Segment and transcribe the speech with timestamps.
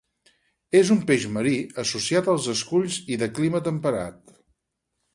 [0.79, 1.53] És un peix marí,
[1.85, 4.39] associat als esculls i de clima temperat.